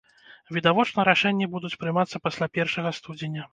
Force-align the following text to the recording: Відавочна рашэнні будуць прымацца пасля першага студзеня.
Відавочна 0.55 1.05
рашэнні 1.09 1.49
будуць 1.53 1.73
прымацца 1.85 2.23
пасля 2.25 2.51
першага 2.59 2.97
студзеня. 3.03 3.49